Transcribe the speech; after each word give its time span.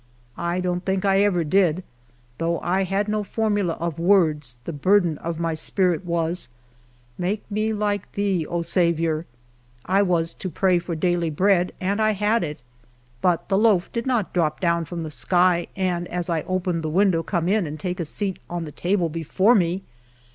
I 0.39 0.59
don't 0.59 0.83
think 0.83 1.05
I 1.05 1.19
ever 1.21 1.43
did; 1.43 1.83
though 2.39 2.59
I 2.61 2.85
had 2.85 3.07
no 3.07 3.23
formula 3.23 3.73
of 3.75 3.99
words, 3.99 4.57
the 4.63 4.73
burden 4.73 5.19
of 5.19 5.39
my 5.39 5.53
spirit 5.53 6.03
was," 6.03 6.49
Make 7.19 7.43
me 7.51 7.71
like 7.71 8.09
to 8.13 8.15
thee, 8.15 8.47
O 8.47 8.63
Saviour." 8.63 9.25
1 9.85 10.07
was 10.07 10.33
to 10.33 10.49
pray 10.49 10.79
for 10.79 10.95
daily 10.95 11.29
bread, 11.29 11.71
and 11.79 12.01
I 12.01 12.13
had 12.13 12.43
it; 12.43 12.63
but 13.21 13.47
the 13.47 13.59
loaf 13.59 13.91
did 13.93 14.07
not 14.07 14.33
drop 14.33 14.59
down 14.59 14.85
from 14.85 15.03
the 15.03 15.11
sky, 15.11 15.67
and 15.75 16.07
as 16.07 16.31
I 16.31 16.41
opened 16.47 16.81
the 16.81 16.89
window 16.89 17.21
come 17.21 17.47
in 17.47 17.67
and 17.67 17.79
take 17.79 17.99
its 17.99 18.09
seat 18.09 18.39
on 18.49 18.65
the 18.65 18.71
table 18.71 19.07
before 19.07 19.53
me. 19.53 19.83